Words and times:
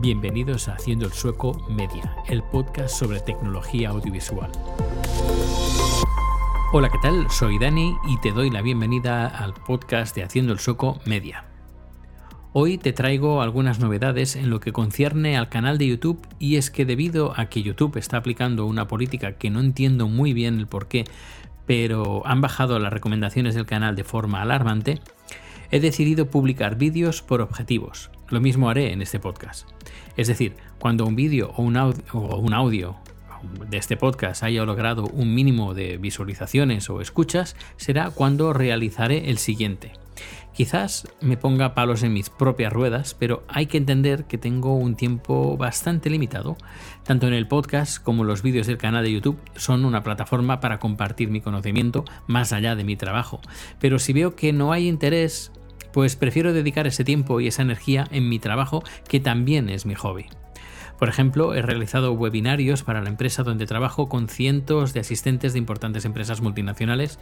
Bienvenidos 0.00 0.66
a 0.68 0.76
Haciendo 0.76 1.04
el 1.04 1.12
Sueco 1.12 1.66
Media, 1.68 2.16
el 2.26 2.42
podcast 2.42 2.98
sobre 2.98 3.20
tecnología 3.20 3.90
audiovisual. 3.90 4.50
Hola, 6.72 6.88
¿qué 6.88 6.96
tal? 7.02 7.28
Soy 7.28 7.58
Dani 7.58 7.94
y 8.08 8.18
te 8.22 8.32
doy 8.32 8.48
la 8.48 8.62
bienvenida 8.62 9.26
al 9.26 9.52
podcast 9.52 10.16
de 10.16 10.22
Haciendo 10.22 10.54
el 10.54 10.58
Sueco 10.58 10.98
Media. 11.04 11.44
Hoy 12.54 12.78
te 12.78 12.94
traigo 12.94 13.42
algunas 13.42 13.78
novedades 13.78 14.36
en 14.36 14.48
lo 14.48 14.58
que 14.58 14.72
concierne 14.72 15.36
al 15.36 15.50
canal 15.50 15.76
de 15.76 15.88
YouTube 15.88 16.26
y 16.38 16.56
es 16.56 16.70
que 16.70 16.86
debido 16.86 17.38
a 17.38 17.50
que 17.50 17.62
YouTube 17.62 17.98
está 17.98 18.16
aplicando 18.16 18.64
una 18.64 18.88
política 18.88 19.36
que 19.36 19.50
no 19.50 19.60
entiendo 19.60 20.08
muy 20.08 20.32
bien 20.32 20.58
el 20.58 20.66
por 20.66 20.88
qué, 20.88 21.04
pero 21.66 22.26
han 22.26 22.40
bajado 22.40 22.78
las 22.78 22.90
recomendaciones 22.94 23.54
del 23.54 23.66
canal 23.66 23.96
de 23.96 24.04
forma 24.04 24.40
alarmante, 24.40 24.98
he 25.70 25.78
decidido 25.78 26.30
publicar 26.30 26.76
vídeos 26.76 27.20
por 27.20 27.42
objetivos. 27.42 28.10
Lo 28.30 28.40
mismo 28.40 28.70
haré 28.70 28.92
en 28.92 29.02
este 29.02 29.18
podcast. 29.18 29.68
Es 30.16 30.28
decir, 30.28 30.54
cuando 30.78 31.04
un 31.04 31.16
vídeo 31.16 31.52
o, 31.56 31.62
un 31.62 32.54
audio 32.54 32.96
de 33.68 33.76
este 33.76 33.96
podcast 33.96 34.44
haya 34.44 34.64
logrado 34.64 35.06
un 35.06 35.34
mínimo 35.34 35.74
de 35.74 35.96
visualizaciones 35.96 36.88
o 36.90 37.00
escuchas, 37.00 37.56
será 37.76 38.10
cuando 38.10 38.52
realizaré 38.52 39.30
el 39.30 39.38
siguiente. 39.38 39.92
Quizás 40.54 41.08
me 41.20 41.36
ponga 41.36 41.74
palos 41.74 42.02
en 42.02 42.12
mis 42.12 42.28
propias 42.30 42.72
ruedas, 42.72 43.14
pero 43.18 43.42
hay 43.48 43.66
que 43.66 43.78
entender 43.78 44.24
que 44.24 44.38
tengo 44.38 44.74
un 44.74 44.94
tiempo 44.94 45.56
bastante 45.56 46.10
limitado. 46.10 46.56
Tanto 47.02 47.26
en 47.26 47.34
el 47.34 47.48
podcast 47.48 48.02
como 48.02 48.24
los 48.24 48.42
vídeos 48.42 48.66
del 48.66 48.76
canal 48.76 49.02
de 49.02 49.12
YouTube 49.12 49.40
son 49.56 49.84
una 49.84 50.02
plataforma 50.02 50.60
para 50.60 50.78
compartir 50.78 51.30
mi 51.30 51.40
conocimiento 51.40 52.04
más 52.26 52.52
allá 52.52 52.76
de 52.76 52.84
mi 52.84 52.96
trabajo. 52.96 53.40
Pero 53.80 53.98
si 53.98 54.12
veo 54.12 54.36
que 54.36 54.52
no 54.52 54.72
hay 54.72 54.86
interés, 54.86 55.50
pues 55.92 56.16
prefiero 56.16 56.52
dedicar 56.52 56.86
ese 56.86 57.04
tiempo 57.04 57.40
y 57.40 57.46
esa 57.46 57.62
energía 57.62 58.06
en 58.10 58.28
mi 58.28 58.38
trabajo, 58.38 58.82
que 59.08 59.20
también 59.20 59.68
es 59.68 59.86
mi 59.86 59.94
hobby. 59.94 60.26
Por 60.98 61.08
ejemplo, 61.08 61.54
he 61.54 61.62
realizado 61.62 62.12
webinarios 62.12 62.82
para 62.82 63.00
la 63.00 63.08
empresa 63.08 63.42
donde 63.42 63.66
trabajo 63.66 64.10
con 64.10 64.28
cientos 64.28 64.92
de 64.92 65.00
asistentes 65.00 65.54
de 65.54 65.58
importantes 65.58 66.04
empresas 66.04 66.42
multinacionales 66.42 67.18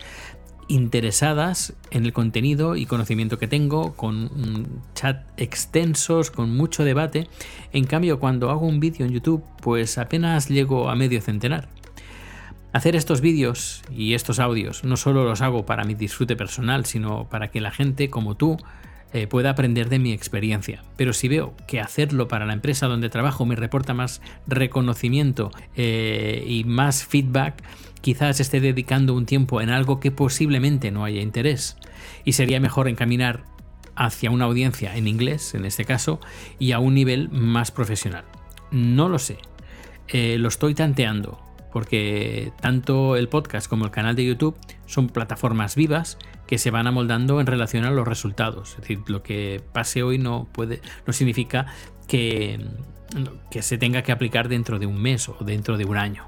interesadas 0.69 1.75
en 1.91 2.05
el 2.05 2.13
contenido 2.13 2.77
y 2.77 2.87
conocimiento 2.87 3.39
que 3.39 3.49
tengo, 3.49 3.95
con 3.95 4.83
chat 4.95 5.27
extensos, 5.39 6.31
con 6.31 6.55
mucho 6.55 6.85
debate. 6.85 7.29
En 7.73 7.85
cambio, 7.85 8.21
cuando 8.21 8.51
hago 8.51 8.67
un 8.67 8.79
vídeo 8.79 9.07
en 9.07 9.13
YouTube, 9.13 9.43
pues 9.63 9.97
apenas 9.99 10.49
llego 10.49 10.91
a 10.91 10.95
medio 10.95 11.21
centenar. 11.21 11.69
Hacer 12.73 12.97
estos 12.97 13.23
vídeos 13.23 13.83
y 13.91 14.13
estos 14.13 14.39
audios 14.39 14.85
no 14.85 14.99
solo 14.99 15.25
los 15.25 15.41
hago 15.41 15.65
para 15.65 15.85
mi 15.85 15.95
disfrute 15.95 16.37
personal, 16.37 16.85
sino 16.85 17.29
para 17.29 17.51
que 17.51 17.63
la 17.63 17.71
gente 17.71 18.11
como 18.11 18.37
tú 18.37 18.59
eh, 19.15 19.27
pueda 19.27 19.51
aprender 19.51 19.89
de 19.89 19.99
mi 19.99 20.13
experiencia. 20.13 20.85
Pero 20.97 21.15
si 21.15 21.29
veo 21.29 21.55
que 21.67 21.81
hacerlo 21.81 22.29
para 22.29 22.45
la 22.45 22.53
empresa 22.53 22.87
donde 22.87 23.09
trabajo 23.09 23.47
me 23.47 23.57
reporta 23.57 23.95
más 23.95 24.21
reconocimiento 24.47 25.51
eh, 25.77 26.45
y 26.47 26.65
más 26.65 27.07
feedback, 27.07 27.63
quizás 28.03 28.39
esté 28.39 28.61
dedicando 28.61 29.15
un 29.15 29.25
tiempo 29.25 29.63
en 29.63 29.71
algo 29.71 29.99
que 29.99 30.11
posiblemente 30.11 30.91
no 30.91 31.07
haya 31.07 31.23
interés. 31.23 31.79
Y 32.27 32.33
sería 32.33 32.61
mejor 32.61 32.87
encaminar 32.87 33.45
hacia 33.97 34.31
una 34.31 34.45
audiencia 34.45 34.95
en 34.95 35.09
inglés, 35.09 35.55
en 35.55 35.65
este 35.65 35.87
caso, 35.87 36.21
y 36.59 36.73
a 36.73 36.81
un 36.81 36.93
nivel 36.93 37.31
más 37.31 37.71
profesional. 37.71 38.25
No 38.71 39.09
lo 39.09 39.19
sé. 39.19 39.39
Eh, 40.09 40.37
lo 40.39 40.49
estoy 40.49 40.75
tanteando 40.75 41.48
porque 41.73 42.53
tanto 42.61 43.17
el 43.17 43.29
podcast 43.29 43.69
como 43.69 43.85
el 43.85 43.91
canal 43.91 44.17
de 44.17 44.25
YouTube 44.25 44.57
son 44.87 45.09
plataformas 45.09 45.75
vivas 45.75 46.19
que 46.47 46.59
se 46.59 46.71
van 46.71 46.87
amoldando 46.87 47.41
en 47.41 47.47
relación 47.47 47.85
a 47.85 47.91
los 47.91 48.09
resultados. 48.09 48.71
Es 48.71 48.81
decir, 48.83 49.01
lo 49.07 49.23
que 49.23 49.63
pase 49.73 50.03
hoy 50.03 50.19
no 50.19 50.49
puede, 50.53 50.81
no 51.07 51.13
significa 51.13 51.67
que, 52.07 52.65
que 53.51 53.63
se 53.63 53.79
tenga 53.79 54.03
que 54.03 54.13
aplicar 54.13 54.49
dentro 54.49 54.79
de 54.79 54.87
un 54.87 55.01
mes 55.01 55.29
o 55.29 55.37
dentro 55.41 55.77
de 55.77 55.85
un 55.85 55.97
año. 55.97 56.27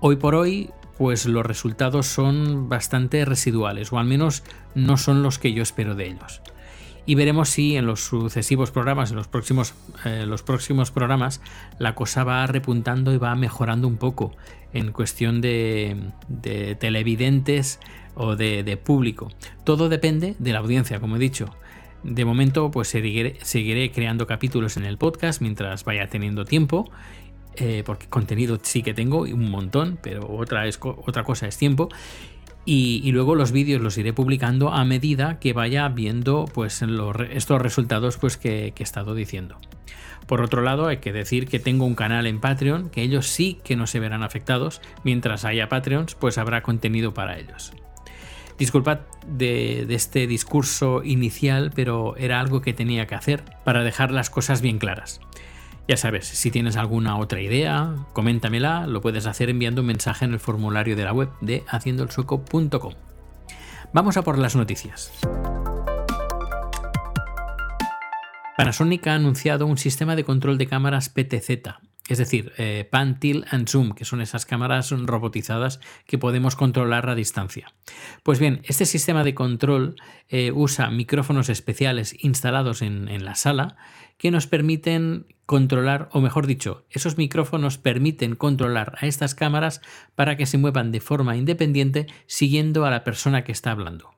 Hoy 0.00 0.16
por 0.16 0.34
hoy, 0.34 0.70
pues 0.96 1.26
los 1.26 1.44
resultados 1.44 2.06
son 2.06 2.68
bastante 2.68 3.24
residuales, 3.24 3.92
o 3.92 3.98
al 3.98 4.06
menos 4.06 4.44
no 4.74 4.96
son 4.96 5.22
los 5.22 5.38
que 5.38 5.52
yo 5.52 5.62
espero 5.62 5.94
de 5.94 6.06
ellos 6.06 6.40
y 7.10 7.16
veremos 7.16 7.48
si 7.48 7.74
en 7.74 7.86
los 7.86 8.04
sucesivos 8.04 8.70
programas, 8.70 9.10
en 9.10 9.16
los 9.16 9.26
próximos, 9.26 9.74
eh, 10.04 10.26
los 10.28 10.44
próximos 10.44 10.92
programas, 10.92 11.40
la 11.80 11.96
cosa 11.96 12.22
va 12.22 12.46
repuntando 12.46 13.12
y 13.12 13.16
va 13.16 13.34
mejorando 13.34 13.88
un 13.88 13.96
poco 13.96 14.30
en 14.72 14.92
cuestión 14.92 15.40
de, 15.40 15.96
televidentes 16.78 17.80
o 18.14 18.36
de, 18.36 18.76
público. 18.76 19.28
Todo 19.64 19.88
depende 19.88 20.36
de 20.38 20.52
la 20.52 20.60
audiencia, 20.60 21.00
como 21.00 21.16
he 21.16 21.18
dicho. 21.18 21.52
De 22.04 22.24
momento, 22.24 22.70
pues 22.70 22.86
seguiré, 22.86 23.90
creando 23.90 24.28
capítulos 24.28 24.76
en 24.76 24.84
el 24.84 24.96
podcast 24.96 25.40
mientras 25.40 25.82
vaya 25.82 26.06
teniendo 26.06 26.44
tiempo. 26.44 26.92
Eh, 27.56 27.82
porque 27.84 28.06
contenido 28.06 28.60
sí 28.62 28.84
que 28.84 28.94
tengo 28.94 29.22
un 29.22 29.50
montón, 29.50 29.98
pero 30.00 30.32
otra, 30.32 30.68
es, 30.68 30.78
otra 30.80 31.24
cosa 31.24 31.48
es 31.48 31.58
tiempo. 31.58 31.88
Y, 32.72 33.10
luego 33.10 33.34
los 33.34 33.50
vídeos 33.50 33.82
los 33.82 33.98
iré 33.98 34.12
publicando 34.12 34.72
a 34.72 34.84
medida 34.84 35.40
que 35.40 35.52
vaya 35.52 35.88
viendo 35.88 36.44
pues, 36.54 36.84
estos 37.32 37.60
resultados 37.60 38.16
pues, 38.16 38.36
que, 38.36 38.72
he 38.78 38.82
estado 38.84 39.16
diciendo. 39.16 39.58
Por 40.28 40.40
otro 40.40 40.62
lado, 40.62 40.86
hay 40.86 40.98
que 40.98 41.12
decir 41.12 41.48
que 41.48 41.58
tengo 41.58 41.84
un 41.84 41.96
canal 41.96 42.28
en 42.28 42.38
Patreon, 42.38 42.90
que 42.90 43.02
ellos 43.02 43.26
sí 43.26 43.58
que 43.64 43.74
no 43.74 43.88
se 43.88 43.98
verán 43.98 44.22
afectados. 44.22 44.80
Mientras 45.02 45.44
haya 45.44 45.68
Patreons, 45.68 46.14
pues 46.14 46.38
habrá 46.38 46.62
contenido 46.62 47.12
para 47.12 47.40
ellos. 47.40 47.72
Disculpad 48.56 49.00
de, 49.26 49.92
este 49.92 50.28
discurso 50.28 51.02
inicial, 51.02 51.72
pero 51.74 52.14
era 52.18 52.38
algo 52.38 52.60
que 52.60 52.72
tenía 52.72 53.08
que 53.08 53.16
hacer 53.16 53.42
para 53.64 53.82
dejar 53.82 54.12
las 54.12 54.30
cosas 54.30 54.60
bien 54.60 54.78
claras. 54.78 55.20
Ya 55.90 55.96
sabes, 55.96 56.24
si 56.24 56.52
tienes 56.52 56.76
alguna 56.76 57.16
otra 57.16 57.40
idea, 57.40 57.96
coméntamela, 58.12 58.86
lo 58.86 59.00
puedes 59.00 59.26
hacer 59.26 59.50
enviando 59.50 59.80
un 59.80 59.88
mensaje 59.88 60.24
en 60.24 60.32
el 60.32 60.38
formulario 60.38 60.94
de 60.94 61.02
la 61.02 61.12
web 61.12 61.30
de 61.40 61.64
haciendoelsueco.com. 61.66 62.94
Vamos 63.92 64.16
a 64.16 64.22
por 64.22 64.38
las 64.38 64.54
noticias. 64.54 65.10
Panasonic 68.56 69.04
ha 69.08 69.16
anunciado 69.16 69.66
un 69.66 69.78
sistema 69.78 70.14
de 70.14 70.22
control 70.22 70.58
de 70.58 70.68
cámaras 70.68 71.08
PTZ, 71.08 71.50
es 72.08 72.18
decir, 72.18 72.52
eh, 72.56 72.88
Pan, 72.88 73.18
Tilt 73.18 73.52
and 73.52 73.68
Zoom, 73.68 73.90
que 73.90 74.04
son 74.04 74.20
esas 74.20 74.46
cámaras 74.46 74.92
robotizadas 74.92 75.80
que 76.06 76.18
podemos 76.18 76.54
controlar 76.54 77.08
a 77.08 77.16
distancia. 77.16 77.72
Pues 78.22 78.38
bien, 78.38 78.60
este 78.62 78.86
sistema 78.86 79.24
de 79.24 79.34
control 79.34 79.96
eh, 80.28 80.52
usa 80.52 80.88
micrófonos 80.90 81.48
especiales 81.48 82.14
instalados 82.22 82.80
en 82.80 83.24
la 83.24 83.34
sala 83.34 83.76
que 84.20 84.30
nos 84.30 84.46
permiten 84.46 85.24
controlar, 85.46 86.10
o 86.12 86.20
mejor 86.20 86.46
dicho, 86.46 86.84
esos 86.90 87.16
micrófonos 87.16 87.78
permiten 87.78 88.36
controlar 88.36 88.98
a 89.00 89.06
estas 89.06 89.34
cámaras 89.34 89.80
para 90.14 90.36
que 90.36 90.44
se 90.44 90.58
muevan 90.58 90.92
de 90.92 91.00
forma 91.00 91.38
independiente 91.38 92.06
siguiendo 92.26 92.84
a 92.84 92.90
la 92.90 93.02
persona 93.02 93.44
que 93.44 93.52
está 93.52 93.70
hablando. 93.70 94.10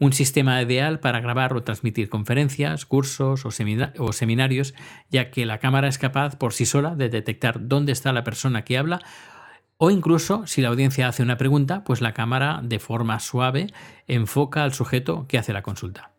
Un 0.00 0.12
sistema 0.12 0.60
ideal 0.60 0.98
para 0.98 1.20
grabar 1.20 1.52
o 1.52 1.62
transmitir 1.62 2.08
conferencias, 2.08 2.86
cursos 2.86 3.46
o, 3.46 3.52
seminarios, 4.12 4.74
ya 5.12 5.30
que 5.30 5.46
la 5.46 5.58
cámara 5.58 5.86
es 5.86 5.98
capaz 5.98 6.34
por 6.34 6.52
sí 6.52 6.66
sola 6.66 6.96
de 6.96 7.08
detectar 7.08 7.68
dónde 7.68 7.92
está 7.92 8.12
la 8.12 8.24
persona 8.24 8.64
que 8.64 8.78
habla 8.78 9.00
o 9.78 9.92
incluso 9.92 10.44
si 10.48 10.60
la 10.60 10.70
audiencia 10.70 11.06
hace 11.06 11.22
una 11.22 11.36
pregunta, 11.36 11.84
pues 11.84 12.00
la 12.00 12.14
cámara 12.14 12.62
de 12.64 12.80
forma 12.80 13.20
suave 13.20 13.68
enfoca 14.08 14.64
al 14.64 14.74
sujeto 14.74 15.26
que 15.28 15.38
hace 15.38 15.52
la 15.52 15.62
consulta. 15.62 16.10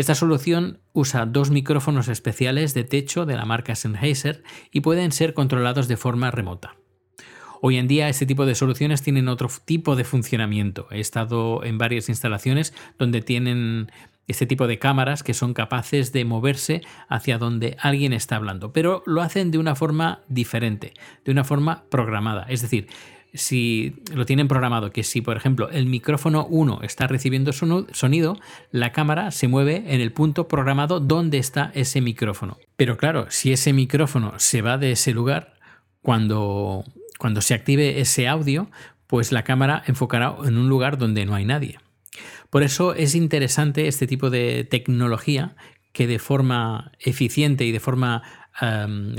Esta 0.00 0.14
solución 0.14 0.80
usa 0.94 1.26
dos 1.26 1.50
micrófonos 1.50 2.08
especiales 2.08 2.72
de 2.72 2.84
techo 2.84 3.26
de 3.26 3.36
la 3.36 3.44
marca 3.44 3.74
Sennheiser 3.74 4.42
y 4.72 4.80
pueden 4.80 5.12
ser 5.12 5.34
controlados 5.34 5.88
de 5.88 5.98
forma 5.98 6.30
remota. 6.30 6.76
Hoy 7.60 7.76
en 7.76 7.86
día 7.86 8.08
este 8.08 8.24
tipo 8.24 8.46
de 8.46 8.54
soluciones 8.54 9.02
tienen 9.02 9.28
otro 9.28 9.50
tipo 9.66 9.96
de 9.96 10.04
funcionamiento. 10.04 10.86
He 10.90 11.00
estado 11.00 11.62
en 11.64 11.76
varias 11.76 12.08
instalaciones 12.08 12.72
donde 12.98 13.20
tienen 13.20 13.92
este 14.26 14.46
tipo 14.46 14.66
de 14.66 14.78
cámaras 14.78 15.22
que 15.22 15.34
son 15.34 15.52
capaces 15.52 16.12
de 16.14 16.24
moverse 16.24 16.80
hacia 17.10 17.36
donde 17.36 17.76
alguien 17.78 18.14
está 18.14 18.36
hablando, 18.36 18.72
pero 18.72 19.02
lo 19.04 19.20
hacen 19.20 19.50
de 19.50 19.58
una 19.58 19.74
forma 19.74 20.22
diferente, 20.28 20.94
de 21.26 21.32
una 21.32 21.44
forma 21.44 21.84
programada. 21.90 22.46
Es 22.48 22.62
decir, 22.62 22.88
si 23.34 24.02
lo 24.14 24.26
tienen 24.26 24.48
programado, 24.48 24.92
que 24.92 25.02
si 25.02 25.20
por 25.20 25.36
ejemplo 25.36 25.70
el 25.70 25.86
micrófono 25.86 26.46
1 26.46 26.80
está 26.82 27.06
recibiendo 27.06 27.52
sonido, 27.52 28.38
la 28.70 28.92
cámara 28.92 29.30
se 29.30 29.48
mueve 29.48 29.84
en 29.86 30.00
el 30.00 30.12
punto 30.12 30.48
programado 30.48 31.00
donde 31.00 31.38
está 31.38 31.70
ese 31.74 32.00
micrófono. 32.00 32.58
Pero 32.76 32.96
claro, 32.96 33.26
si 33.30 33.52
ese 33.52 33.72
micrófono 33.72 34.34
se 34.38 34.62
va 34.62 34.78
de 34.78 34.92
ese 34.92 35.12
lugar, 35.12 35.54
cuando, 36.02 36.84
cuando 37.18 37.40
se 37.40 37.54
active 37.54 38.00
ese 38.00 38.28
audio, 38.28 38.70
pues 39.06 39.32
la 39.32 39.44
cámara 39.44 39.82
enfocará 39.86 40.36
en 40.44 40.56
un 40.56 40.68
lugar 40.68 40.98
donde 40.98 41.26
no 41.26 41.34
hay 41.34 41.44
nadie. 41.44 41.78
Por 42.48 42.62
eso 42.62 42.94
es 42.94 43.14
interesante 43.14 43.86
este 43.86 44.06
tipo 44.06 44.30
de 44.30 44.64
tecnología 44.64 45.56
que 45.92 46.06
de 46.06 46.18
forma 46.18 46.92
eficiente 47.00 47.64
y 47.64 47.72
de 47.72 47.80
forma 47.80 48.22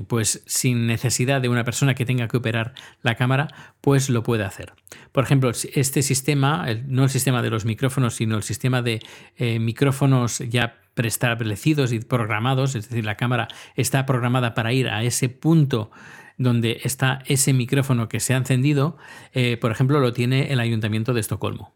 pues 0.07 0.44
sin 0.45 0.86
necesidad 0.86 1.42
de 1.42 1.50
una 1.50 1.63
persona 1.63 1.95
que 1.95 2.06
tenga 2.06 2.28
que 2.28 2.38
operar 2.38 2.74
la 3.01 3.16
cámara, 3.16 3.48
pues 3.81 4.10
lo 4.10 4.24
puede 4.24 4.44
hacer. 4.44 4.74
Por 5.12 5.24
ejemplo, 5.24 5.50
este 5.50 6.01
sistema, 6.01 6.66
no 6.88 7.04
el 7.04 7.10
sistema 7.10 7.42
de 7.42 7.50
los 7.50 7.66
micrófonos, 7.66 8.16
sino 8.16 8.38
el 8.38 8.44
sistema 8.44 8.81
de 8.81 9.00
eh, 9.38 9.60
micrófonos 9.60 10.39
ya 10.39 10.78
preestablecidos 10.94 11.92
y 11.94 12.00
programados, 12.00 12.75
es 12.75 12.89
decir, 12.89 13.06
la 13.06 13.16
cámara 13.16 13.48
está 13.75 14.06
programada 14.06 14.54
para 14.54 14.74
ir 14.74 14.89
a 14.89 15.04
ese 15.04 15.30
punto 15.30 15.92
donde 16.38 16.81
está 16.84 17.24
ese 17.27 17.54
micrófono 17.54 18.10
que 18.10 18.19
se 18.19 18.34
ha 18.34 18.38
encendido, 18.38 18.98
eh, 19.34 19.57
por 19.57 19.72
ejemplo, 19.72 20.00
lo 20.00 20.12
tiene 20.13 20.51
el 20.51 20.60
Ayuntamiento 20.60 21.13
de 21.13 21.22
Estocolmo. 21.22 21.74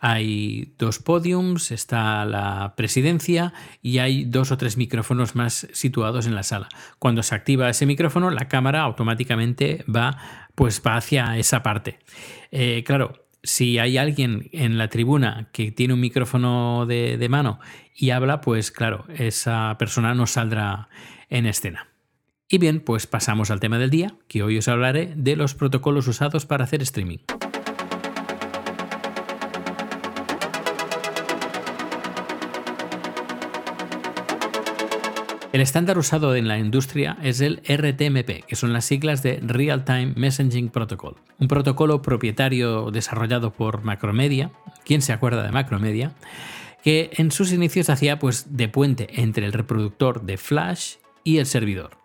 Hay 0.00 0.74
dos 0.78 0.98
podiums, 0.98 1.70
está 1.70 2.24
la 2.24 2.74
presidencia 2.74 3.52
y 3.82 3.98
hay 3.98 4.24
dos 4.24 4.50
o 4.50 4.56
tres 4.56 4.78
micrófonos 4.78 5.34
más 5.34 5.68
situados 5.72 6.26
en 6.26 6.34
la 6.34 6.42
sala. 6.42 6.68
Cuando 6.98 7.22
se 7.22 7.34
activa 7.34 7.68
ese 7.68 7.84
micrófono, 7.84 8.30
la 8.30 8.48
cámara 8.48 8.80
automáticamente 8.80 9.84
va, 9.84 10.16
pues, 10.54 10.82
va 10.84 10.96
hacia 10.96 11.36
esa 11.36 11.62
parte. 11.62 11.98
Eh, 12.50 12.82
claro, 12.86 13.26
si 13.42 13.78
hay 13.78 13.98
alguien 13.98 14.48
en 14.52 14.78
la 14.78 14.88
tribuna 14.88 15.48
que 15.52 15.70
tiene 15.70 15.94
un 15.94 16.00
micrófono 16.00 16.86
de, 16.86 17.18
de, 17.18 17.28
mano 17.28 17.60
y 17.94 18.10
habla, 18.10 18.40
pues 18.40 18.70
claro, 18.70 19.04
esa 19.14 19.76
persona 19.78 20.14
no 20.14 20.26
saldrá 20.26 20.88
en 21.28 21.44
escena. 21.44 21.88
Y 22.48 22.58
bien, 22.58 22.80
pues 22.80 23.06
pasamos 23.06 23.50
al 23.50 23.60
tema 23.60 23.78
del 23.78 23.90
día, 23.90 24.14
que 24.28 24.42
hoy 24.42 24.58
os 24.58 24.66
hablaré 24.66 25.12
de 25.14 25.36
los 25.36 25.54
protocolos 25.54 26.08
usados 26.08 26.46
para 26.46 26.64
hacer 26.64 26.82
streaming. 26.82 27.18
El 35.52 35.62
estándar 35.62 35.98
usado 35.98 36.36
en 36.36 36.46
la 36.46 36.60
industria 36.60 37.18
es 37.24 37.40
el 37.40 37.60
RTMP, 37.66 38.46
que 38.46 38.54
son 38.54 38.72
las 38.72 38.84
siglas 38.84 39.24
de 39.24 39.40
Real 39.42 39.84
Time 39.84 40.12
Messaging 40.14 40.68
Protocol, 40.68 41.16
un 41.40 41.48
protocolo 41.48 42.02
propietario 42.02 42.92
desarrollado 42.92 43.52
por 43.52 43.82
Macromedia. 43.82 44.52
¿Quién 44.84 45.02
se 45.02 45.12
acuerda 45.12 45.42
de 45.42 45.50
Macromedia? 45.50 46.12
Que 46.84 47.10
en 47.14 47.32
sus 47.32 47.50
inicios 47.52 47.90
hacía 47.90 48.20
pues 48.20 48.56
de 48.56 48.68
puente 48.68 49.08
entre 49.20 49.44
el 49.44 49.52
reproductor 49.52 50.22
de 50.22 50.36
Flash 50.36 50.98
y 51.24 51.38
el 51.38 51.46
servidor. 51.46 51.98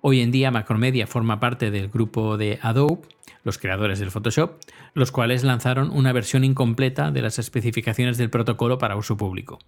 Hoy 0.00 0.20
en 0.20 0.30
día 0.30 0.52
Macromedia 0.52 1.08
forma 1.08 1.40
parte 1.40 1.72
del 1.72 1.88
grupo 1.88 2.36
de 2.36 2.60
Adobe, 2.62 3.02
los 3.42 3.58
creadores 3.58 3.98
del 3.98 4.12
Photoshop, 4.12 4.60
los 4.94 5.10
cuales 5.10 5.42
lanzaron 5.42 5.90
una 5.90 6.12
versión 6.12 6.44
incompleta 6.44 7.10
de 7.10 7.22
las 7.22 7.40
especificaciones 7.40 8.16
del 8.16 8.30
protocolo 8.30 8.78
para 8.78 8.94
uso 8.94 9.16
público. 9.16 9.58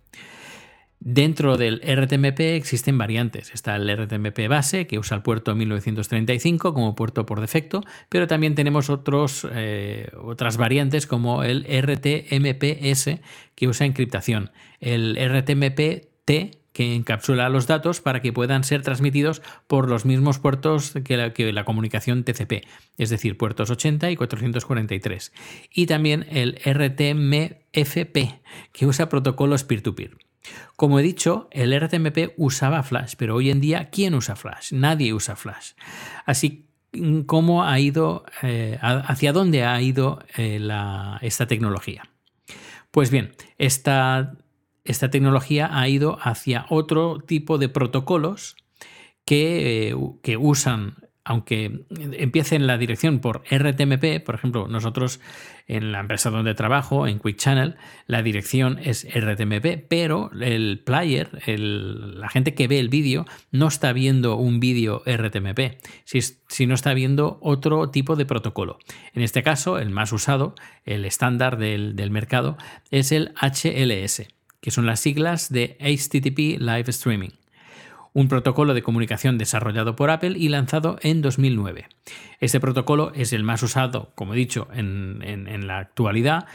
Dentro 1.06 1.58
del 1.58 1.82
RTMP 1.82 2.40
existen 2.56 2.96
variantes. 2.96 3.52
Está 3.52 3.76
el 3.76 3.94
RTMP 3.94 4.48
base, 4.48 4.86
que 4.86 4.98
usa 4.98 5.18
el 5.18 5.22
puerto 5.22 5.54
1935 5.54 6.72
como 6.72 6.94
puerto 6.94 7.26
por 7.26 7.42
defecto, 7.42 7.82
pero 8.08 8.26
también 8.26 8.54
tenemos 8.54 8.88
otros, 8.88 9.46
eh, 9.52 10.08
otras 10.16 10.56
variantes 10.56 11.06
como 11.06 11.42
el 11.44 11.66
RTMPS, 11.66 13.20
que 13.54 13.68
usa 13.68 13.84
encriptación, 13.84 14.50
el 14.80 15.18
RTMP-T, 15.18 16.58
que 16.72 16.94
encapsula 16.94 17.50
los 17.50 17.66
datos 17.66 18.00
para 18.00 18.22
que 18.22 18.32
puedan 18.32 18.64
ser 18.64 18.80
transmitidos 18.80 19.42
por 19.66 19.90
los 19.90 20.06
mismos 20.06 20.38
puertos 20.38 20.94
que 21.04 21.18
la, 21.52 21.64
comunicación 21.66 22.24
TCP, 22.24 22.64
es 22.96 23.10
decir, 23.10 23.36
puertos 23.36 23.68
80 23.68 24.10
y 24.10 24.16
443. 24.16 25.34
Y 25.70 25.84
también 25.84 26.24
el 26.30 26.58
RTMFP, 26.64 28.40
que 28.72 28.86
usa 28.86 29.10
protocolos 29.10 29.64
peer-to-peer. 29.64 30.08
peer 30.08 30.12
to 30.12 30.16
peer 30.16 30.33
como 30.76 30.98
he 30.98 31.02
dicho, 31.02 31.48
el 31.50 31.72
RTMP 31.78 32.34
usaba 32.36 32.82
Flash, 32.82 33.14
pero 33.16 33.36
hoy 33.36 33.50
en 33.50 33.60
día, 33.60 33.90
¿quién 33.90 34.14
usa 34.14 34.36
Flash? 34.36 34.72
Nadie 34.72 35.12
usa 35.12 35.36
Flash. 35.36 35.72
Así 36.26 36.66
cómo 37.26 37.64
ha 37.64 37.78
ido, 37.80 38.24
eh, 38.42 38.78
hacia 38.80 39.32
dónde 39.32 39.64
ha 39.64 39.80
ido 39.80 40.20
eh, 40.36 40.60
esta 41.22 41.46
tecnología. 41.46 42.08
Pues 42.90 43.10
bien, 43.10 43.32
esta, 43.58 44.34
esta, 44.84 45.10
tecnología 45.10 45.70
ha 45.72 45.88
ido 45.88 46.18
hacia 46.20 46.66
otro 46.68 47.18
tipo 47.18 47.58
de 47.58 47.68
protocolos 47.68 48.56
que, 49.24 49.90
eh, 49.90 49.96
que 50.22 50.36
usan 50.36 51.03
aunque 51.24 51.84
empiece 52.12 52.54
en 52.54 52.66
la 52.66 52.76
dirección 52.76 53.18
por 53.20 53.44
RTMP, 53.50 54.22
por 54.22 54.34
ejemplo, 54.34 54.68
nosotros 54.68 55.20
en 55.66 55.90
la 55.90 56.00
empresa 56.00 56.28
donde 56.28 56.54
trabajo, 56.54 57.06
en 57.06 57.18
Quick 57.18 57.38
Channel, 57.38 57.76
la 58.06 58.22
dirección 58.22 58.78
es 58.78 59.06
RTMP, 59.08 59.86
pero 59.88 60.30
el 60.38 60.82
player, 60.84 61.30
la 61.46 62.28
gente 62.28 62.54
que 62.54 62.68
ve 62.68 62.78
el 62.78 62.90
vídeo, 62.90 63.24
no 63.50 63.68
está 63.68 63.94
viendo 63.94 64.36
un 64.36 64.60
vídeo 64.60 65.02
RTMP, 65.06 65.78
sino 66.48 66.74
está 66.74 66.92
viendo 66.92 67.38
otro 67.40 67.88
tipo 67.88 68.16
de 68.16 68.26
protocolo. 68.26 68.78
En 69.14 69.22
este 69.22 69.42
caso, 69.42 69.78
el 69.78 69.88
más 69.88 70.12
usado, 70.12 70.54
el 70.84 71.06
estándar 71.06 71.56
del, 71.56 71.96
del 71.96 72.10
mercado, 72.10 72.58
es 72.90 73.12
el 73.12 73.32
HLS, 73.40 74.28
que 74.60 74.70
son 74.70 74.84
las 74.84 75.00
siglas 75.00 75.50
de 75.50 75.78
HTTP 75.80 76.60
Live 76.60 76.84
Streaming 76.88 77.30
un 78.14 78.28
protocolo 78.28 78.72
de 78.72 78.82
comunicación 78.82 79.36
desarrollado 79.36 79.96
por 79.96 80.10
Apple 80.10 80.34
y 80.38 80.48
lanzado 80.48 80.96
en 81.02 81.20
2009. 81.20 81.88
Este 82.40 82.60
protocolo 82.60 83.12
es 83.14 83.32
el 83.32 83.42
más 83.42 83.62
usado, 83.62 84.12
como 84.14 84.32
he 84.32 84.36
dicho, 84.36 84.68
en, 84.72 85.66
la 85.66 85.78
actualidad 85.78 86.46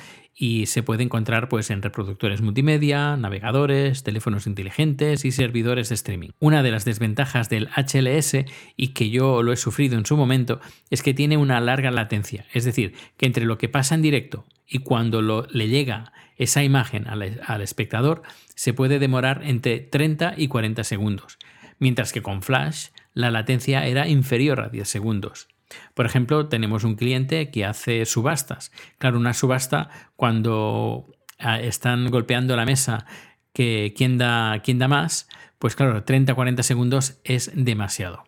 y 0.42 0.68
se 0.68 0.84
puede 0.84 1.04
encontrar 1.04 1.50
pues, 1.50 1.70
en 1.70 1.82
reproductores 1.82 2.42
multimedia, 2.42 3.18
navegadores, 3.18 4.04
teléfonos 4.04 4.48
inteligentes 4.48 5.26
y 5.26 5.34
servidores 5.34 5.90
de 5.90 5.96
streaming. 5.96 6.30
Una 6.40 6.64
de 6.64 6.72
las 6.72 6.86
desventajas 6.86 7.50
del 7.50 7.68
HLS, 7.76 8.46
y 8.78 8.88
que 8.90 9.10
yo 9.10 9.44
lo 9.44 9.52
he 9.52 9.58
sufrido 9.58 9.98
en 9.98 10.06
su 10.06 10.16
momento, 10.16 10.62
es 10.90 11.04
que 11.04 11.14
tiene 11.14 11.36
una 11.36 11.60
larga 11.60 11.92
latencia, 11.92 12.46
es 12.54 12.64
decir, 12.64 12.94
que 13.18 13.26
entre 13.26 13.44
lo 13.44 13.58
que 13.58 13.68
pasa 13.68 13.96
en 13.96 14.02
directo 14.02 14.46
y 14.66 14.80
cuando 14.80 15.22
lo, 15.22 15.46
le 15.52 15.68
llega 15.68 16.14
esa 16.38 16.64
imagen 16.64 17.06
al, 17.10 17.62
espectador, 17.62 18.22
se 18.56 18.74
puede 18.74 18.98
demorar 18.98 19.42
entre 19.44 19.82
30 19.82 20.36
y 20.38 20.48
40 20.48 20.86
segundos 20.86 21.38
mientras 21.80 22.14
que 22.14 22.22
con 22.22 22.42
Flash 22.42 22.88
la 23.14 23.32
latencia 23.32 23.86
era 23.86 24.08
inferior 24.08 24.62
a 24.62 24.70
10 24.70 24.88
segundos. 24.88 25.49
Por 25.94 26.06
ejemplo, 26.06 26.48
tenemos 26.48 26.84
un 26.84 26.96
cliente 26.96 27.50
que 27.52 27.66
hace 27.66 28.06
subastas. 28.06 28.72
Claro, 28.98 29.18
una 29.18 29.34
subasta 29.34 29.90
cuando 30.16 31.08
ah, 31.40 31.60
están 31.60 32.10
golpeando 32.10 32.56
la 32.56 32.66
mesa 32.66 33.06
que 33.54 33.94
quién 33.96 34.18
da, 34.18 34.62
quién 34.64 34.80
da 34.80 34.88
más, 34.88 35.28
pues 35.58 35.76
claro, 35.76 36.06
30-40 36.06 36.62
segundos 36.64 37.20
es 37.24 37.52
demasiado. 37.54 38.24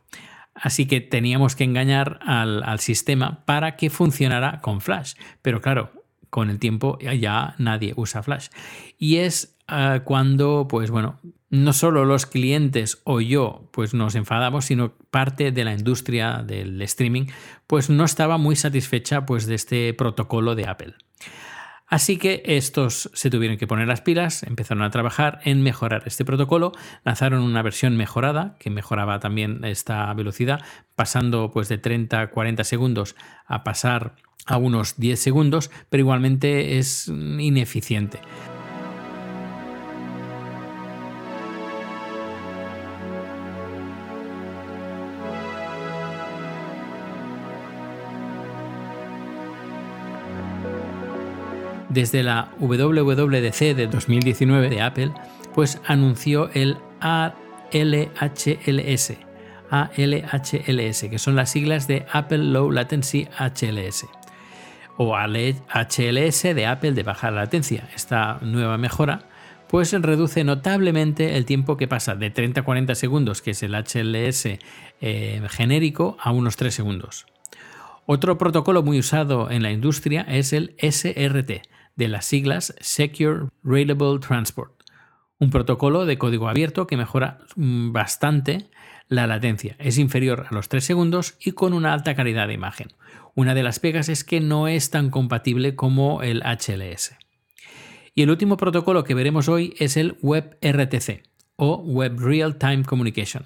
Así 0.53 0.85
que 0.85 0.99
teníamos 0.99 1.55
que 1.55 1.63
engañar 1.63 2.19
al, 2.23 2.61
al, 2.63 2.79
sistema 2.79 3.45
para 3.45 3.77
que 3.77 3.89
funcionara 3.89 4.59
con 4.59 4.81
Flash. 4.81 5.13
Pero 5.41 5.61
claro, 5.61 5.91
con 6.29 6.49
el 6.49 6.59
tiempo 6.59 6.99
ya 6.99 7.55
nadie 7.57 7.93
usa 7.95 8.21
Flash. 8.21 8.49
Y 8.97 9.17
es 9.17 9.57
ah, 9.71 10.01
cuando, 10.03 10.67
pues 10.69 10.91
bueno, 10.91 11.19
no 11.49 11.73
solo 11.73 12.05
los 12.05 12.25
clientes 12.25 13.01
o 13.03 13.19
yo 13.19 13.69
pues 13.71 13.93
nos 13.93 14.15
enfadamos, 14.15 14.65
sino 14.65 14.93
parte 15.11 15.51
de 15.51 15.63
la 15.65 15.73
industria 15.73 16.43
del 16.45 16.81
streaming 16.81 17.25
pues 17.67 17.89
no 17.89 18.05
estaba 18.05 18.37
muy 18.37 18.55
satisfecha 18.55 19.25
pues 19.25 19.45
de 19.45 19.55
este 19.55 19.93
protocolo 19.93 20.55
de 20.55 20.67
Apple. 20.67 20.95
Así 21.87 22.15
que 22.15 22.41
estos 22.45 23.11
se 23.13 23.29
tuvieron 23.29 23.57
que 23.57 23.67
poner 23.67 23.85
las 23.85 23.99
pilas, 23.99 24.43
empezaron 24.43 24.81
a 24.81 24.91
trabajar 24.91 25.39
en 25.43 25.61
mejorar 25.61 26.03
este 26.05 26.23
protocolo, 26.23 26.71
lanzaron 27.03 27.41
una 27.41 27.61
versión 27.61 27.97
mejorada 27.97 28.55
que 28.59 28.69
mejoraba 28.69 29.19
también 29.19 29.65
esta 29.65 30.13
velocidad, 30.13 30.61
pasando 30.95 31.51
pues 31.51 31.67
de 31.67 31.77
30 31.77 32.21
a 32.21 32.27
40 32.29 32.63
segundos 32.63 33.17
a 33.45 33.65
pasar 33.65 34.15
a 34.45 34.55
unos 34.55 35.01
10 35.01 35.19
segundos, 35.19 35.69
pero 35.89 35.99
igualmente 35.99 36.77
es 36.77 37.09
ineficiente. 37.09 38.21
Desde 51.93 52.23
la 52.23 52.51
WWDC 52.59 53.75
de 53.75 53.87
2019 53.87 54.69
de 54.69 54.81
Apple, 54.81 55.11
pues 55.53 55.81
anunció 55.85 56.49
el 56.53 56.77
ALHLS, 57.01 57.73
ALHLS, 59.69 61.01
que 61.09 61.19
son 61.19 61.35
las 61.35 61.49
siglas 61.49 61.87
de 61.89 62.05
Apple 62.13 62.37
Low 62.37 62.71
Latency 62.71 63.27
HLS 63.37 64.05
o 64.95 65.17
HLS 65.17 66.43
de 66.43 66.65
Apple 66.65 66.93
de 66.93 67.03
baja 67.03 67.29
latencia. 67.29 67.89
Esta 67.93 68.39
nueva 68.41 68.77
mejora 68.77 69.27
pues 69.67 69.91
reduce 69.91 70.45
notablemente 70.45 71.35
el 71.35 71.45
tiempo 71.45 71.75
que 71.75 71.89
pasa 71.89 72.15
de 72.15 72.29
30 72.29 72.61
a 72.61 72.63
40 72.63 72.95
segundos, 72.95 73.41
que 73.41 73.51
es 73.51 73.63
el 73.63 73.73
HLS 73.73 74.59
eh, 75.01 75.41
genérico, 75.49 76.17
a 76.21 76.31
unos 76.31 76.55
3 76.55 76.73
segundos. 76.73 77.25
Otro 78.05 78.37
protocolo 78.37 78.81
muy 78.81 78.99
usado 78.99 79.49
en 79.49 79.63
la 79.63 79.71
industria 79.71 80.21
es 80.27 80.53
el 80.53 80.75
SRT, 80.79 81.61
de 81.95 82.07
las 82.07 82.25
siglas 82.25 82.75
Secure 82.79 83.49
Reliable 83.63 84.19
Transport, 84.19 84.83
un 85.39 85.49
protocolo 85.49 86.05
de 86.05 86.17
código 86.17 86.47
abierto 86.47 86.87
que 86.87 86.97
mejora 86.97 87.39
bastante 87.55 88.69
la 89.07 89.27
latencia. 89.27 89.75
Es 89.79 89.97
inferior 89.97 90.45
a 90.49 90.53
los 90.53 90.69
3 90.69 90.83
segundos 90.83 91.35
y 91.39 91.51
con 91.51 91.73
una 91.73 91.93
alta 91.93 92.15
calidad 92.15 92.47
de 92.47 92.53
imagen. 92.53 92.93
Una 93.35 93.53
de 93.53 93.63
las 93.63 93.79
pegas 93.79 94.09
es 94.09 94.23
que 94.23 94.39
no 94.39 94.67
es 94.67 94.89
tan 94.89 95.09
compatible 95.09 95.75
como 95.75 96.21
el 96.21 96.43
HLS. 96.43 97.15
Y 98.13 98.23
el 98.23 98.29
último 98.29 98.57
protocolo 98.57 99.03
que 99.03 99.13
veremos 99.13 99.47
hoy 99.47 99.73
es 99.79 99.97
el 99.97 100.17
WebRTC, 100.21 101.23
o 101.63 101.75
Web 101.77 102.19
Real 102.19 102.55
Time 102.55 102.83
Communication, 102.83 103.43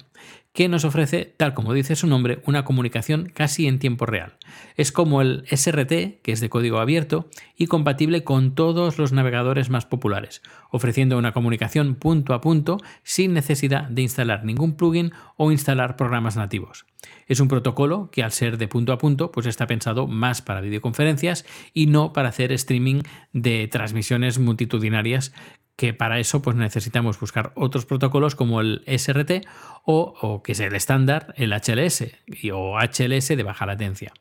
que 0.54 0.70
nos 0.70 0.86
ofrece, 0.86 1.34
tal 1.36 1.52
como 1.52 1.74
dice 1.74 1.96
su 1.96 2.06
nombre, 2.06 2.40
una 2.46 2.64
comunicación 2.64 3.30
casi 3.34 3.66
en 3.66 3.78
tiempo 3.78 4.06
real. 4.06 4.38
Es 4.74 4.90
como 4.90 5.20
el 5.20 5.44
SRT, 5.50 6.22
que 6.22 6.32
es 6.32 6.40
de 6.40 6.48
código 6.48 6.78
abierto 6.78 7.28
y 7.58 7.66
compatible 7.66 8.24
con 8.24 8.54
todos 8.54 8.96
los 8.96 9.12
navegadores 9.12 9.68
más 9.68 9.84
populares, 9.84 10.40
ofreciendo 10.70 11.18
una 11.18 11.32
comunicación 11.32 11.94
punto 11.94 12.32
a 12.32 12.40
punto 12.40 12.78
sin 13.02 13.34
necesidad 13.34 13.82
de 13.90 14.00
instalar 14.00 14.46
ningún 14.46 14.78
plugin 14.78 15.12
o 15.36 15.52
instalar 15.52 15.96
programas 15.96 16.36
nativos. 16.36 16.86
Es 17.26 17.40
un 17.40 17.48
protocolo 17.48 18.08
que 18.10 18.22
al 18.22 18.32
ser 18.32 18.56
de 18.56 18.66
punto 18.66 18.94
a 18.94 18.98
punto, 18.98 19.30
pues 19.30 19.44
está 19.44 19.66
pensado 19.66 20.06
más 20.06 20.40
para 20.40 20.62
videoconferencias 20.62 21.44
y 21.74 21.86
no 21.86 22.14
para 22.14 22.30
hacer 22.30 22.50
streaming 22.52 23.02
de 23.34 23.68
transmisiones 23.68 24.38
multitudinarias 24.38 25.34
que 25.76 25.92
para 25.92 26.18
eso 26.18 26.42
pues 26.42 26.56
necesitamos 26.56 27.20
buscar 27.20 27.52
otros 27.54 27.84
protocolos 27.84 28.34
como 28.34 28.60
el 28.60 28.82
SRT 28.86 29.46
o, 29.84 30.42
que 30.42 30.52
es 30.52 30.60
el 30.60 30.74
estándar, 30.74 31.34
el 31.36 31.52
HLS 31.52 32.06
o 32.52 32.78
HLS 32.78 33.28
de 33.28 33.42
baja 33.42 33.66
latencia. 33.66 34.12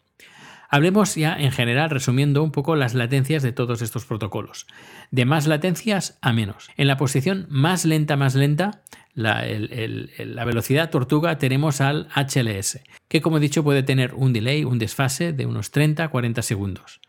Hablemos 0.69 1.15
ya 1.15 1.35
en 1.35 1.51
general, 1.51 1.89
resumiendo 1.89 2.43
un 2.43 2.51
poco 2.51 2.75
las 2.75 2.93
latencias 2.93 3.43
de 3.43 3.53
todos 3.53 3.81
estos 3.81 4.05
protocolos. 4.05 4.67
De 5.11 5.23
más 5.23 5.47
latencias 5.47 6.17
a 6.21 6.33
menos. 6.33 6.69
En 6.75 6.87
la 6.87 6.97
posición 6.97 7.45
más 7.49 7.85
lenta, 7.85 8.17
más 8.17 8.35
lenta, 8.35 8.81
la, 9.13 9.45
la, 9.45 10.45
velocidad 10.45 10.89
tortuga 10.89 11.37
tenemos 11.37 11.79
al 11.79 12.09
HLS, 12.15 12.81
que 13.07 13.21
como 13.21 13.37
he 13.37 13.41
dicho 13.41 13.63
puede 13.63 13.83
tener 13.83 14.13
un 14.15 14.33
delay, 14.33 14.65
un 14.65 14.79
desfase 14.79 15.31
de 15.31 15.45
unos 15.45 15.71
30-40 15.71 16.41
segundos, 16.41 16.99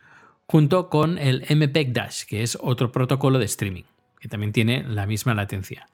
junto 0.46 0.88
con 0.88 1.18
el 1.18 1.44
MPEG 1.50 1.92
Dash, 1.92 2.24
que 2.24 2.44
es 2.44 2.56
otro 2.60 2.92
protocolo 2.92 3.40
de 3.40 3.46
streaming 3.46 3.84
también 4.28 4.52
tiene 4.52 4.82
la 4.82 5.06
misma 5.06 5.34
latencia. 5.34 5.86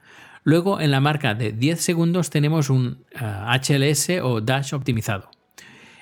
Luego 0.44 0.80
en 0.80 0.90
la 0.90 1.00
marca 1.00 1.34
de 1.34 1.52
10 1.52 1.80
segundos 1.80 2.30
tenemos 2.30 2.68
un 2.68 3.04
HLS 3.14 4.08
eh, 4.10 4.20
o 4.20 4.40
Dash 4.40 4.74
optimizado. 4.74 5.30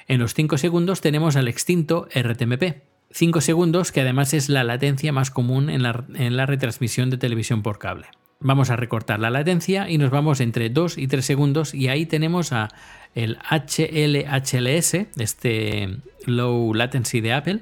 En 0.08 0.18
los 0.18 0.34
5 0.34 0.58
segundos 0.58 1.00
tenemos 1.00 1.36
al 1.36 1.48
extinto 1.48 2.08
RTMP. 2.14 2.82
5 3.10 3.40
segundos 3.40 3.92
que 3.92 4.00
además 4.00 4.32
es 4.34 4.48
la 4.48 4.64
latencia 4.64 5.12
más 5.12 5.30
común 5.30 5.68
en 5.68 5.82
la, 5.82 6.04
en 6.14 6.36
la 6.36 6.46
retransmisión 6.46 7.10
de 7.10 7.18
televisión 7.18 7.62
por 7.62 7.78
cable. 7.78 8.06
Vamos 8.40 8.70
a 8.70 8.76
recortar 8.76 9.20
la 9.20 9.28
latencia 9.28 9.90
y 9.90 9.98
nos 9.98 10.10
vamos 10.10 10.40
entre 10.40 10.70
2 10.70 10.96
y 10.96 11.06
3 11.06 11.22
segundos 11.24 11.74
y 11.74 11.88
ahí 11.88 12.06
tenemos 12.06 12.52
a 12.52 12.68
el 13.14 13.36
HLHLS, 13.50 14.94
este 15.18 15.98
Low 16.24 16.72
Latency 16.72 17.20
de 17.20 17.34
Apple. 17.34 17.60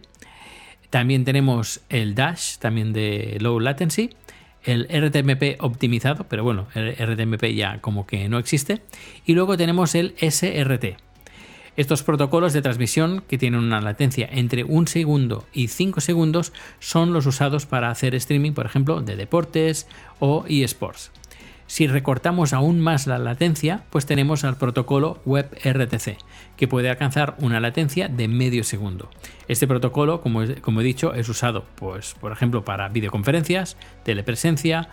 También 0.91 1.25
tenemos 1.25 1.81
el 1.89 2.15
Dash, 2.15 2.59
también 2.59 2.93
de 2.93 3.39
Low 3.41 3.59
Latency 3.59 4.11
el 4.69 4.87
RTMP 4.91 5.57
optimizado, 5.61 6.25
pero 6.29 6.45
bueno, 6.45 6.69
el 6.75 6.95
RTMP 6.95 7.55
ya 7.55 7.81
como 7.81 8.07
que 8.07 8.29
no 8.29 8.39
existe. 8.39 8.83
Y 9.25 9.33
luego 9.33 9.57
tenemos 9.57 9.95
el 9.95 10.15
SRT. 10.21 10.99
Estos 11.77 12.03
protocolos 12.03 12.53
de 12.53 12.61
transmisión 12.61 13.23
que 13.27 13.39
tienen 13.39 13.61
una 13.61 13.81
latencia 13.81 14.29
entre 14.31 14.65
un 14.65 14.87
segundo 14.87 15.47
y 15.53 15.69
5 15.69 16.01
segundos 16.01 16.53
son 16.81 17.13
los 17.13 17.25
usados 17.25 17.67
para 17.67 17.91
hacer 17.91 18.15
streaming, 18.15 18.53
por 18.53 18.67
ejemplo, 18.67 19.01
de 19.01 19.17
deportes 19.17 19.87
o 20.19 20.45
eSports. 20.49 21.13
Si 21.69 21.87
recortamos 21.87 22.55
aún 22.55 22.81
más 22.81 23.07
la 23.07 23.19
latencia, 23.19 23.85
pues 23.91 24.07
tenemos 24.07 24.43
al 24.43 24.57
protocolo 24.57 25.21
WebRTC, 25.27 26.17
que 26.57 26.67
puede 26.67 26.89
alcanzar 26.89 27.37
una 27.41 27.61
latencia 27.61 28.09
de 28.09 28.27
medio 28.27 28.65
segundo. 28.65 29.11
Este 29.49 29.69
protocolo, 29.69 30.23
como, 30.23 30.43
he 30.43 30.83
dicho, 30.83 31.13
es 31.13 31.29
usado, 31.29 31.67
pues, 31.75 32.15
por 32.15 32.33
ejemplo, 32.33 32.65
para 32.65 32.89
videoconferencias, 32.89 33.77
telepresencia 34.03 34.89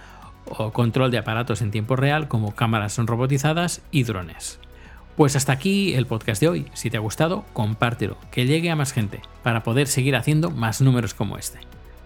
o 0.47 0.73
control 0.73 1.11
de 1.11 1.17
aparatos 1.17 1.61
en 1.61 1.71
tiempo 1.71 1.95
real 1.95 2.27
como 2.27 2.53
cámaras 2.55 2.97
robotizadas 2.97 3.81
y 3.89 4.03
drones. 4.03 4.59
Pues 5.15 5.37
hasta 5.37 5.53
aquí 5.53 5.93
el 5.93 6.07
podcast 6.07 6.41
de 6.41 6.49
hoy. 6.49 6.65
Si 6.73 6.89
te 6.89 6.97
ha 6.97 6.99
gustado, 6.99 7.45
compártelo, 7.53 8.17
que 8.31 8.47
llegue 8.47 8.69
a 8.69 8.75
más 8.75 8.91
gente, 8.91 9.21
para 9.43 9.63
poder 9.63 9.87
seguir 9.87 10.17
haciendo 10.17 10.51
más 10.51 10.81
números 10.81 11.13
como 11.13 11.37
este. 11.37 11.59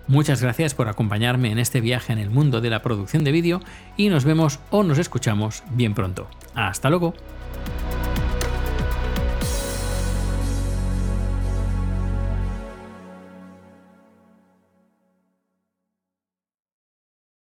Muchas 0.09 0.41
gracias 0.41 0.73
por 0.73 0.87
acompañarme 0.87 1.51
en 1.51 1.59
este 1.59 1.81
viaje 1.81 2.11
en 2.11 2.17
el 2.17 2.31
mundo 2.31 2.61
de 2.61 2.71
la 2.71 2.81
producción 2.81 3.23
de 3.23 3.31
vídeo 3.31 3.61
y 3.95 4.09
nos 4.09 4.25
vemos 4.25 4.59
o 4.71 4.81
nos 4.81 4.97
escuchamos 4.97 5.61
bien 5.69 5.93
pronto. 5.93 6.27
Hasta 6.55 6.89
luego. 6.89 7.13